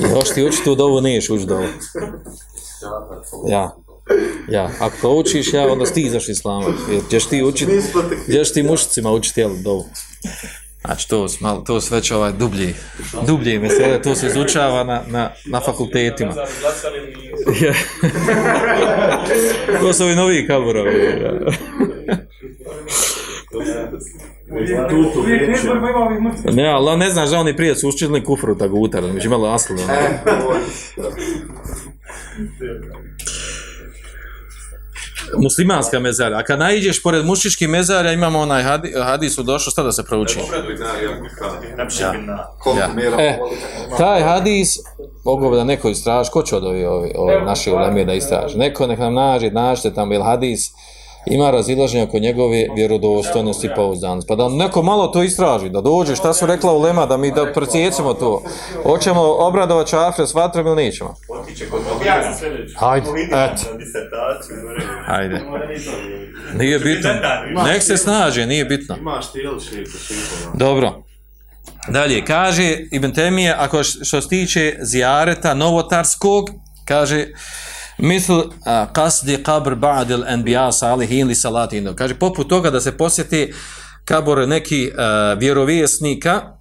I 0.00 0.04
hoš 0.04 0.28
ti 0.34 0.44
učiti 0.44 0.70
u 0.70 0.74
dovu, 0.74 1.00
niješ 1.00 1.30
ući 1.30 1.46
dovu. 1.46 1.66
Ja. 3.48 3.76
Ja, 4.48 4.70
ako 4.80 4.96
to 5.02 5.14
učiš, 5.14 5.52
ja, 5.52 5.72
onda 5.72 5.84
ti 5.84 6.02
izaš 6.02 6.28
islama. 6.28 6.66
Jer 6.90 7.02
ćeš 7.10 7.26
ti 7.26 7.42
učiti, 7.42 7.82
ćeš 8.32 8.52
ti 8.52 8.62
mušicima 8.62 9.12
učiti, 9.12 9.40
jel, 9.40 9.50
dovu. 9.62 9.84
Znači, 10.86 11.08
to, 11.08 11.26
malo, 11.40 11.60
to 11.60 11.80
sve 11.80 12.00
će 12.00 12.14
ovaj 12.14 12.32
dublji, 12.32 12.74
dublji 13.26 13.58
mesele, 13.58 14.02
to 14.02 14.14
se 14.14 14.26
izučava 14.26 14.84
na, 14.84 15.02
na, 15.10 15.30
na 15.46 15.60
fakultetima. 15.60 16.34
to 19.80 19.92
su 19.92 20.04
ovi 20.04 20.14
novi 20.14 20.46
kaburovi. 20.46 20.90
ne, 26.52 26.68
ali 26.68 26.98
ne 26.98 27.10
znaš 27.10 27.30
da 27.30 27.38
oni 27.38 27.56
prije 27.56 27.76
su 27.76 27.88
učili 27.88 28.24
kufru 28.24 28.58
tako 28.58 28.74
utar, 28.74 29.02
mi 29.02 29.20
će 29.20 29.28
malo 29.28 29.48
asli. 29.48 29.76
Muslimanska 35.38 36.00
mezara. 36.00 36.38
A 36.38 36.42
kad 36.42 36.58
najđeš 36.58 37.02
pored 37.02 37.24
mušičkih 37.24 37.68
mezara, 37.68 38.12
imamo 38.12 38.38
onaj 38.40 38.62
hadis 39.04 39.38
u 39.38 39.42
došlo, 39.42 39.70
šta 39.70 39.82
da 39.82 39.92
se 39.92 40.04
prouči? 40.04 40.38
Ja. 40.38 40.44
Ja. 42.78 42.90
E, 43.18 43.38
taj 43.98 44.22
hadis, 44.22 44.78
mogu 45.24 45.56
da 45.56 45.64
neko 45.64 45.88
istraži, 45.88 46.30
ko 46.30 46.42
će 46.42 46.56
od 46.56 46.64
ovi, 46.64 46.84
ovi, 46.84 47.12
ovi 47.16 47.44
naše 47.44 47.72
ulemije 47.72 48.04
da 48.04 48.12
istraži? 48.12 48.58
Neko 48.58 48.86
nek 48.86 48.98
nam 48.98 49.14
nađe, 49.14 49.50
nađete 49.50 49.94
tamo, 49.94 50.14
ili 50.14 50.24
hadis, 50.24 50.70
ima 51.26 51.50
razilaženje 51.50 52.04
oko 52.04 52.18
njegove 52.18 52.66
vjerodostojnosti 52.76 53.66
i 53.66 53.70
pouzdanosti. 53.76 54.28
Pa 54.28 54.36
da 54.36 54.48
neko 54.48 54.82
malo 54.82 55.06
to 55.06 55.22
istraži, 55.22 55.68
da 55.68 55.80
dođe, 55.80 56.16
šta 56.16 56.32
su 56.32 56.46
rekla 56.46 56.72
u 56.72 56.80
Lema, 56.80 57.06
da 57.06 57.16
mi 57.16 57.32
da 57.32 57.52
procijecimo 57.52 58.14
to. 58.14 58.42
Hoćemo 58.82 59.20
obradovat 59.22 59.86
čafre 59.88 60.26
s 60.26 60.34
vatrom 60.34 60.66
ili 60.66 60.76
nećemo? 60.76 61.14
Hajde, 62.76 63.06
eto. 63.32 63.62
Hajde. 65.06 65.40
Nije 66.58 66.78
bitno. 66.78 67.10
Nek 67.64 67.82
se 67.82 67.96
snaže, 67.96 68.46
nije 68.46 68.64
bitno. 68.64 68.96
Dobro. 70.54 71.04
Dalje, 71.88 72.24
kaže 72.24 72.78
Ibn 72.90 73.12
Temije, 73.12 73.54
ako 73.58 73.82
što 73.82 74.20
se 74.20 74.28
tiče 74.28 74.76
zijareta 74.80 75.54
novotarskog, 75.54 76.50
kaže, 76.84 77.26
misl 77.98 78.40
kasdi 78.92 79.36
qabr 79.42 79.74
ba'd 79.74 80.12
al 80.12 80.24
anbiya 80.28 80.72
salihin 80.72 81.28
li 81.28 81.34
salatin 81.34 81.94
kaže 81.94 82.18
poput 82.18 82.48
toga 82.48 82.70
da 82.70 82.80
se 82.80 82.96
posjeti 82.96 83.52
kabor 84.04 84.48
neki 84.48 84.90
uh, 84.90 85.38
vjerovjesnika 85.38 86.56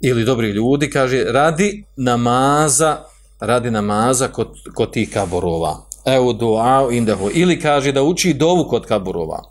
ili 0.00 0.24
dobri 0.24 0.50
ljudi 0.50 0.90
kaže 0.90 1.24
radi 1.24 1.84
namaza 1.96 2.98
radi 3.40 3.70
namaza 3.70 4.28
kod, 4.28 4.48
kod 4.74 4.92
tih 4.92 5.10
kaborova 5.12 5.86
evo 6.04 6.32
dua 6.32 6.88
indahu. 6.92 7.30
Ili 7.34 7.60
kaže 7.60 7.92
da 7.92 8.02
uči 8.02 8.34
dovu 8.34 8.68
kod 8.68 8.86
kaborova 8.86 9.42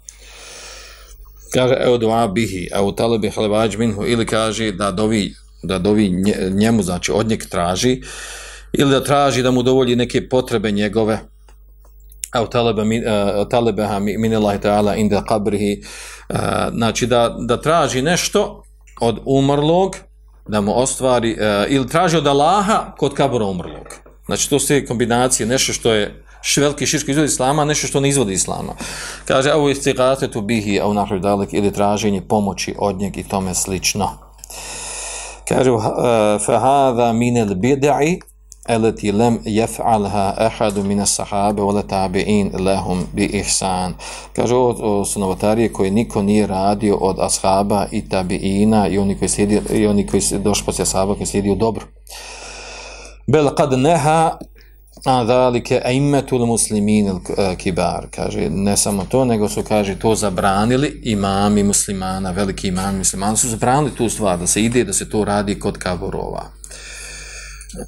kaže 1.53 1.75
evo 1.79 1.97
dua 1.97 2.27
bihi 2.27 2.69
evo 2.73 2.91
talebi 2.91 3.29
halvaj 3.29 3.69
minhu. 3.77 4.05
Ili 4.05 4.25
kaže 4.25 4.71
da 4.71 4.91
dovi 4.91 5.33
da 5.63 5.79
dovi 5.79 6.11
njemu 6.51 6.83
znači 6.83 7.11
od 7.11 7.27
njeg 7.27 7.45
traži 7.49 8.01
uh, 8.01 8.07
ili 8.77 8.91
da 8.91 9.03
traži 9.03 9.43
da 9.43 9.51
mu 9.51 9.63
dovolji 9.63 9.95
neke 9.95 10.29
potrebe 10.29 10.71
njegove 10.71 11.19
au 12.31 12.47
talaba 12.47 12.83
min 12.83 13.03
uh, 13.03 13.09
eh, 13.11 13.49
talabaha 13.49 13.99
min 13.99 14.35
Allah 14.35 14.59
ta'ala 14.61 14.95
inda 14.95 15.23
qabrihi 15.29 15.79
uh, 16.29 16.37
znači 16.73 17.07
da, 17.07 17.35
da 17.39 17.61
traži 17.61 18.01
nešto 18.01 18.63
od 19.01 19.19
umrlog 19.25 19.95
da 20.47 20.61
mu 20.61 20.81
ostvari, 20.81 21.33
uh, 21.33 21.71
ili 21.71 21.87
traži 21.87 22.17
od 22.17 22.27
Allaha 22.27 22.95
kod 22.97 23.13
kabura 23.13 23.45
umrlog. 23.45 23.87
Znači, 24.25 24.49
to 24.49 24.59
su 24.59 24.73
kombinacije, 24.87 25.47
nešto 25.47 25.73
što 25.73 25.93
je 25.93 26.23
veliki 26.57 26.85
širski 26.85 27.11
izvod 27.11 27.25
islama, 27.25 27.65
nešto 27.65 27.87
što 27.87 27.99
ne 27.99 28.09
izvodi 28.09 28.33
islama. 28.33 28.73
Kaže, 29.25 29.51
au 29.51 29.69
je 29.69 29.75
stigate 29.75 30.31
tu 30.31 30.41
bihi, 30.41 30.79
a 30.79 30.87
u 30.87 31.19
dalek, 31.19 31.53
ili 31.53 31.73
traženje 31.73 32.21
pomoći 32.21 32.75
od 32.77 32.99
njeg 32.99 33.17
i 33.17 33.23
tome 33.23 33.53
slično. 33.53 34.09
Kaže, 35.47 35.69
fahada 36.45 37.13
minel 37.13 37.47
bid'i, 37.47 38.19
eleti 38.67 39.11
lem 39.11 39.39
jef'alha 39.45 40.33
ehadu 40.39 40.83
mine 40.83 41.05
sahabe 41.05 41.61
ole 41.61 41.83
tabi'in 41.83 42.51
lehum 42.65 43.07
bi 43.13 43.25
ihsan. 43.25 43.93
Kaže, 44.35 44.55
ovo 44.55 45.05
su 45.05 45.19
novotarije 45.19 45.73
koje 45.73 45.91
niko 45.91 46.21
nije 46.21 46.47
radio 46.47 46.95
od 46.95 47.19
ashaba 47.19 47.85
i 47.91 48.09
tabi'ina 48.09 48.87
i 48.87 48.97
oni 48.97 49.17
koji 49.17 49.29
slijedi, 49.29 49.61
i 49.73 49.87
oni 49.87 50.07
koji 50.07 50.21
došli 50.43 50.65
poslije 50.65 50.83
ashaba 50.83 51.15
koji 51.15 51.27
slijedio 51.27 51.55
dobro. 51.55 51.85
Bel 53.27 53.49
kad 53.55 53.79
neha 53.79 54.37
a 55.05 55.25
zalike 55.25 55.81
aimmatul 55.85 56.45
muslimin 56.45 57.09
al 57.09 57.19
e, 57.37 57.55
kibar 57.55 58.07
kaže 58.11 58.49
ne 58.49 58.77
samo 58.77 59.05
to 59.09 59.25
nego 59.25 59.49
su 59.49 59.63
kaže 59.63 59.99
to 59.99 60.15
zabranili 60.15 61.01
imami 61.03 61.63
muslimana 61.63 62.31
veliki 62.31 62.67
imami 62.67 62.97
muslimana, 62.97 63.35
su 63.35 63.49
zabranili 63.49 63.95
tu 63.95 64.09
stvar 64.09 64.39
da 64.39 64.47
se 64.47 64.63
ide 64.63 64.83
da 64.83 64.93
se 64.93 65.09
to 65.09 65.25
radi 65.25 65.59
kod 65.59 65.77
kaburova 65.77 66.43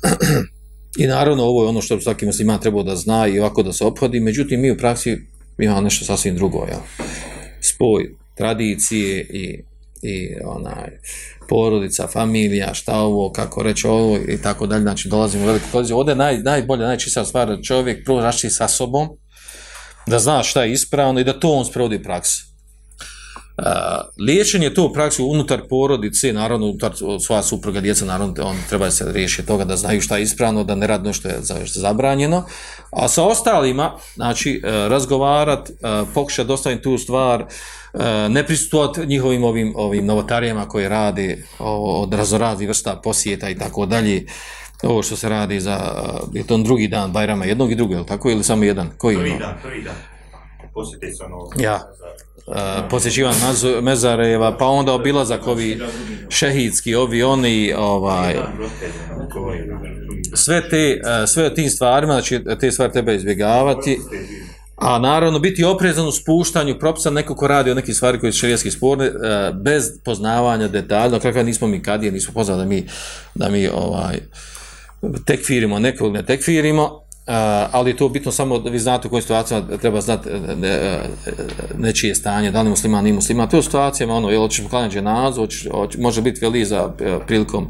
I 0.97 1.07
naravno 1.07 1.43
ovo 1.43 1.63
je 1.63 1.69
ono 1.69 1.81
što 1.81 1.99
svaki 1.99 2.25
musliman 2.25 2.59
trebao 2.59 2.83
da 2.83 2.95
zna 2.95 3.27
i 3.27 3.39
ovako 3.39 3.63
da 3.63 3.73
se 3.73 3.85
ophodi, 3.85 4.19
međutim 4.19 4.61
mi 4.61 4.71
u 4.71 4.77
praksi 4.77 5.17
imamo 5.59 5.81
nešto 5.81 6.05
sasvim 6.05 6.35
drugo, 6.35 6.65
jel? 6.69 6.79
Spoj 7.61 8.15
tradicije 8.35 9.19
i, 9.19 9.63
i 10.01 10.35
onaj, 10.45 10.99
porodica, 11.49 12.07
familija, 12.07 12.73
šta 12.73 12.99
ovo, 12.99 13.31
kako 13.31 13.63
reći 13.63 13.87
ovo 13.87 14.17
i 14.27 14.41
tako 14.41 14.67
dalje, 14.67 14.81
znači 14.81 15.09
dolazimo 15.09 15.43
u 15.43 15.47
veliku 15.47 15.65
koliziju. 15.71 15.97
Ovdje 15.97 16.11
je 16.11 16.15
naj, 16.15 16.37
najbolja, 16.37 16.87
najčista 16.87 17.25
stvar 17.25 17.47
da 17.47 17.61
čovjek 17.61 18.05
prvo 18.05 18.21
rašti 18.21 18.49
sa 18.49 18.67
sobom, 18.67 19.09
da 20.07 20.19
zna 20.19 20.43
šta 20.43 20.63
je 20.63 20.71
ispravno 20.71 21.19
i 21.19 21.23
da 21.23 21.39
to 21.39 21.51
on 21.51 21.65
sprovodi 21.65 22.03
praksi. 22.03 22.46
Liječenje 24.19 24.73
to 24.73 24.85
u 24.85 24.93
praksi 24.93 25.21
unutar 25.21 25.61
porodice, 25.69 26.33
naravno 26.33 26.65
unutar 26.65 26.91
svoja 27.25 27.43
supruga, 27.43 27.81
djeca, 27.81 28.05
naravno 28.05 28.33
on 28.43 28.55
treba 28.69 28.91
se 28.91 29.11
riješiti 29.11 29.47
toga 29.47 29.65
da 29.65 29.75
znaju 29.75 30.01
šta 30.01 30.17
je 30.17 30.23
ispravno, 30.23 30.63
da 30.63 30.75
ne 30.75 30.87
radno 30.87 31.13
što 31.13 31.27
je 31.27 31.39
zabranjeno. 31.65 32.43
A 32.91 33.07
sa 33.07 33.23
ostalima, 33.23 33.91
znači, 34.15 34.61
uh, 34.63 34.69
razgovarat, 34.69 35.69
uh, 35.69 36.07
pokušati 36.13 36.47
dostaviti 36.47 36.83
tu 36.83 36.97
stvar, 36.97 37.41
uh, 37.41 38.01
ne 38.29 38.45
pristupati 38.45 39.05
njihovim 39.05 39.43
ovim, 39.43 39.73
ovim 39.75 40.05
novotarijama 40.05 40.67
koji 40.67 40.89
radi 40.89 41.43
od 41.59 42.13
razorazi 42.13 42.67
vrsta 42.67 42.95
posjeta 42.95 43.49
i 43.49 43.55
tako 43.55 43.85
dalje, 43.85 44.25
ovo 44.83 45.03
što 45.03 45.15
se 45.15 45.29
radi 45.29 45.59
za, 45.59 45.79
je 46.33 46.47
to 46.47 46.57
drugi 46.57 46.87
dan 46.87 47.11
Bajrama, 47.11 47.45
jednog 47.45 47.71
i 47.71 47.75
drugog, 47.75 48.07
tako, 48.07 48.29
ili 48.29 48.43
samo 48.43 48.63
jedan? 48.63 48.89
Koji 48.97 49.15
prvi 49.15 49.37
dan, 49.39 49.53
prvi 49.63 49.81
dan. 49.81 50.16
Posjeti 50.77 51.11
se 51.11 51.23
ono... 51.23 51.49
Ja. 51.59 51.91
Uh, 52.47 52.55
posjećivan 52.89 53.33
Mezareva, 53.81 54.57
pa 54.57 54.65
onda 54.65 54.93
obilazak 54.93 55.47
ovi 55.47 55.79
šehidski, 56.29 56.95
ovi 56.95 57.23
oni, 57.23 57.73
ovaj, 57.77 58.35
sve 60.33 60.69
te, 60.69 61.01
sve 61.03 61.27
sve 61.27 61.55
tim 61.55 61.69
stvarima, 61.69 62.13
znači 62.13 62.39
te 62.59 62.71
stvari 62.71 62.93
treba 62.93 63.11
izbjegavati, 63.11 63.99
a 64.75 64.99
naravno 64.99 65.39
biti 65.39 65.63
oprezan 65.63 66.07
u 66.07 66.11
spuštanju 66.11 66.79
propisa 66.79 67.09
neko 67.09 67.35
ko 67.35 67.47
radi 67.47 67.71
o 67.71 67.75
nekih 67.75 67.95
stvari 67.95 68.19
koji 68.19 68.31
su 68.31 68.39
šerijetski 68.39 68.71
sporne, 68.71 69.11
bez 69.53 69.91
poznavanja 70.05 70.67
detalja, 70.67 71.19
kakva 71.19 71.43
nismo 71.43 71.67
mi 71.67 71.83
kadije, 71.83 72.11
nismo 72.11 72.33
poznali 72.33 72.59
da 72.59 72.65
mi, 72.65 72.87
da 73.35 73.49
mi 73.49 73.67
ovaj, 73.67 74.17
tekfirimo 75.25 75.79
nekog 75.79 76.13
ne 76.13 76.25
tekfirimo, 76.25 77.06
Uh, 77.27 77.33
ali 77.71 77.95
to 77.95 78.09
bitno 78.09 78.31
samo 78.31 78.59
da 78.59 78.69
vi 78.69 78.79
znate 78.79 79.07
u 79.07 79.09
kojoj 79.09 79.21
situacijama 79.21 79.77
treba 79.77 80.01
znati 80.01 80.29
eh, 80.29 80.55
ne, 80.55 80.69
eh, 80.69 80.99
nečije 81.77 82.15
stanje, 82.15 82.51
da 82.51 82.61
li 82.61 82.69
musliman, 82.69 83.03
ni 83.03 83.13
musliman. 83.13 83.49
To 83.49 83.57
je 83.57 83.63
situacijama, 83.63 84.13
ono, 84.13 84.29
jel 84.29 84.41
hoćeš 84.41 84.63
poklanjati 84.63 84.95
dženazu, 84.95 85.41
hoćeš, 85.41 85.67
hoćeš, 85.71 86.01
može 86.01 86.21
biti 86.21 86.39
veli 86.41 86.65
za 86.65 86.91
prilikom 87.27 87.67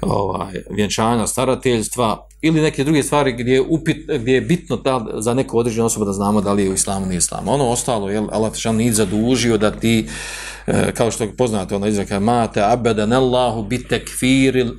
ovaj, 0.00 0.54
vjenčanja, 0.70 1.26
starateljstva 1.26 2.28
ili 2.42 2.60
neke 2.60 2.84
druge 2.84 3.02
stvari 3.02 3.32
gdje 3.32 3.52
je, 3.52 3.60
upit, 3.60 4.10
gdje 4.20 4.32
je 4.32 4.40
bitno 4.40 4.76
da, 4.76 5.06
za 5.14 5.34
neku 5.34 5.58
određenu 5.58 5.86
osobu 5.86 6.04
da 6.04 6.12
znamo 6.12 6.40
da 6.40 6.52
li 6.52 6.64
je 6.64 6.70
u 6.70 6.74
islamu 6.74 7.06
ili 7.06 7.16
islamu. 7.16 7.52
Ono 7.52 7.68
ostalo, 7.68 8.10
jel, 8.10 8.26
Allah 8.32 8.52
te 8.52 8.72
nije 8.72 8.92
zadužio 8.92 9.58
da 9.58 9.70
ti, 9.70 10.08
kao 10.94 11.10
što 11.10 11.26
poznate, 11.38 11.76
ono 11.76 11.86
izraka, 11.86 12.20
mate 12.20 12.62
abedan 12.62 13.12
Allahu 13.12 13.62
bitekfiril 13.62 14.70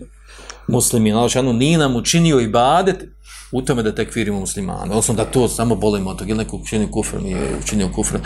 muslimin. 0.68 1.16
Allah 1.16 1.32
nije 1.56 1.78
nam 1.78 1.96
učinio 1.96 2.40
ibadet 2.40 3.19
u 3.52 3.62
tome 3.62 3.84
da 3.84 3.96
tekfirimo 3.96 4.40
muslimane, 4.40 4.92
odnosno 4.92 5.14
da 5.14 5.26
to 5.26 5.48
samo 5.48 5.76
bolimo 5.76 6.10
od 6.10 6.18
toga, 6.18 6.30
ili 6.30 6.38
neko 6.38 6.58
učinio 6.58 6.88
kufr, 6.88 7.22
nije 7.22 7.58
učinio 7.64 7.90
kufr. 7.96 8.18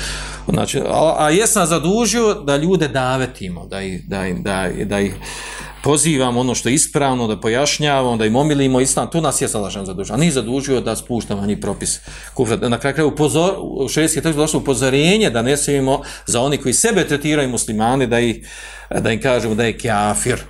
Znači, 0.49 0.79
a, 0.79 1.15
a 1.19 1.29
jesam 1.29 1.67
zadužio 1.67 2.33
da 2.33 2.57
ljude 2.57 2.87
davetimo, 2.87 3.65
da 3.65 3.81
ih, 3.81 4.07
da, 4.07 4.23
da, 4.39 4.69
da 4.85 4.99
ih 4.99 5.15
pozivamo 5.83 6.39
ono 6.39 6.55
što 6.55 6.69
je 6.69 6.75
ispravno, 6.75 7.27
da 7.27 7.39
pojašnjavamo, 7.39 8.17
da 8.17 8.25
im 8.25 8.35
omilimo 8.35 8.79
islam, 8.79 9.09
tu 9.11 9.21
nas 9.21 9.41
je 9.41 9.47
salašan 9.47 9.85
zadužio. 9.85 10.15
A 10.15 10.17
nije 10.17 10.31
zadužio 10.31 10.81
da 10.81 10.95
spuštamo 10.95 11.45
njih 11.45 11.57
propis 11.61 11.99
kufra. 12.33 12.69
Na 12.69 12.77
kraju 12.77 12.93
kraju 12.93 13.07
upozor, 13.07 13.53
u 13.59 13.89
šredski 13.89 14.21
tekst 14.21 14.37
došlo 14.37 14.59
upozorenje 14.59 15.29
da 15.29 15.41
ne 15.41 15.57
smijemo 15.57 16.01
za 16.25 16.41
oni 16.41 16.57
koji 16.57 16.73
sebe 16.73 17.07
tretiraju 17.07 17.49
muslimane, 17.49 18.07
da, 18.07 18.19
ih, 18.19 18.47
da 18.99 19.11
im 19.11 19.21
kažemo 19.21 19.55
da 19.55 19.63
je 19.63 19.77
kafir, 19.77 20.43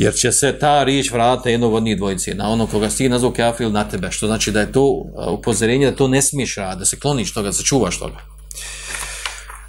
jer 0.00 0.14
će 0.14 0.32
se 0.32 0.58
ta 0.58 0.84
riječ 0.84 1.10
vratiti 1.10 1.50
jednog 1.50 1.74
od 1.74 1.82
njih 1.82 1.96
dvojice, 1.96 2.34
na 2.34 2.50
ono 2.50 2.66
koga 2.66 2.90
si 2.90 3.08
nazvao 3.08 3.32
kafir 3.32 3.70
na 3.70 3.88
tebe, 3.88 4.10
što 4.10 4.26
znači 4.26 4.50
da 4.50 4.60
je 4.60 4.72
to 4.72 4.84
uh, 4.84 5.32
upozorenje 5.38 5.90
da 5.90 5.96
to 5.96 6.08
ne 6.08 6.22
smiješ 6.22 6.56
raditi, 6.56 6.78
da 6.78 6.84
se 6.84 6.98
kloniš 6.98 7.32
toga, 7.32 7.46
da 7.46 7.52
se 7.52 7.64
čuvaš 7.64 7.98
toga. 7.98 8.16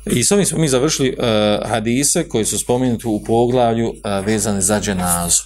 I 0.05 0.23
s 0.23 0.31
ovim 0.31 0.45
smo 0.45 0.57
mi 0.57 0.67
završili 0.67 1.09
uh, 1.17 1.69
hadise 1.69 2.29
koji 2.29 2.45
su 2.45 2.59
spomenuti 2.59 3.07
u 3.07 3.23
poglavlju 3.23 3.89
uh, 3.89 4.25
vezane 4.25 4.61
za 4.61 4.79
dženazu. 4.79 5.43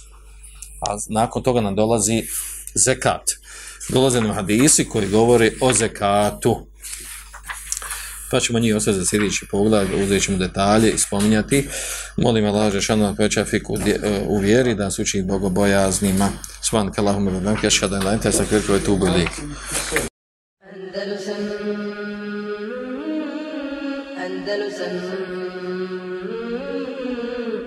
A 0.80 0.96
nakon 1.08 1.42
toga 1.42 1.60
nam 1.60 1.74
dolazi 1.74 2.22
zekat. 2.74 3.30
Dolaze 3.88 4.20
nam 4.20 4.34
hadisi 4.34 4.84
koji 4.84 5.08
govore 5.08 5.52
o 5.60 5.72
zekatu 5.72 6.66
pa 8.34 8.40
ćemo 8.40 8.58
njih 8.58 8.76
ostati 8.76 8.98
za 8.98 9.04
sljedeći 9.04 9.46
pogled, 9.50 9.88
uzet 10.04 10.22
ćemo 10.22 10.38
detalje 10.38 10.90
i 10.90 10.98
spominjati. 10.98 11.68
Molim 12.16 12.44
Allah, 12.46 12.72
Žešanu, 12.72 13.14
Pečafik 13.16 13.62
poveća 13.66 14.06
e, 14.06 14.22
u 14.26 14.38
vjeri, 14.38 14.74
da 14.74 14.90
se 14.90 15.02
uči 15.02 15.22
bogobojaznima. 15.22 16.28
Svan 16.60 16.92
kalahum 16.92 17.28
ili 17.28 17.40
nam 17.40 17.56
keša 17.60 17.88
da 17.88 18.18
je 18.24 18.32
sa 18.32 18.44
krkove 18.44 18.80
tu. 18.80 18.94
Andalusam 18.94 19.34
Andalusam 24.24 24.94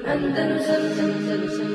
Andalusam 0.07 0.83
Andalusam 0.97 1.66